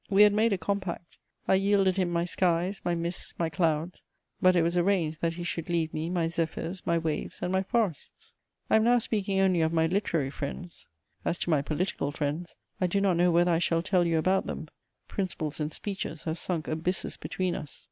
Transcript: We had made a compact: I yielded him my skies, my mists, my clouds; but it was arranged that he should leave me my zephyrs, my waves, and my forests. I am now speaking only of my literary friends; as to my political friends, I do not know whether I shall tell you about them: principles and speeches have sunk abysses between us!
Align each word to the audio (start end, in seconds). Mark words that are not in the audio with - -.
We 0.09 0.23
had 0.23 0.33
made 0.33 0.51
a 0.51 0.57
compact: 0.57 1.17
I 1.47 1.53
yielded 1.53 1.97
him 1.97 2.09
my 2.09 2.25
skies, 2.25 2.81
my 2.83 2.95
mists, 2.95 3.35
my 3.37 3.49
clouds; 3.51 4.01
but 4.41 4.55
it 4.55 4.63
was 4.63 4.75
arranged 4.75 5.21
that 5.21 5.33
he 5.35 5.43
should 5.43 5.69
leave 5.69 5.93
me 5.93 6.09
my 6.09 6.27
zephyrs, 6.27 6.81
my 6.87 6.97
waves, 6.97 7.37
and 7.43 7.51
my 7.53 7.61
forests. 7.61 8.33
I 8.67 8.77
am 8.77 8.83
now 8.83 8.97
speaking 8.97 9.39
only 9.39 9.61
of 9.61 9.71
my 9.71 9.85
literary 9.85 10.31
friends; 10.31 10.87
as 11.23 11.37
to 11.37 11.51
my 11.51 11.61
political 11.61 12.11
friends, 12.11 12.55
I 12.81 12.87
do 12.87 12.99
not 12.99 13.15
know 13.15 13.29
whether 13.29 13.51
I 13.51 13.59
shall 13.59 13.83
tell 13.83 14.07
you 14.07 14.17
about 14.17 14.47
them: 14.47 14.69
principles 15.07 15.59
and 15.59 15.71
speeches 15.71 16.23
have 16.23 16.39
sunk 16.39 16.67
abysses 16.67 17.15
between 17.15 17.53
us! 17.53 17.79